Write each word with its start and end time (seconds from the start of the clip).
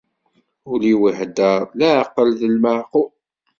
Ul-iw 0.71 1.01
ihedder 1.09 1.61
leɛqel 1.79 2.29
d 2.39 2.41
lmeɛqul. 2.53 3.09